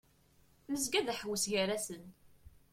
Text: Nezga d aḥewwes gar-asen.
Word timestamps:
Nezga 0.71 0.99
d 1.05 1.07
aḥewwes 1.13 1.43
gar-asen. 1.51 2.03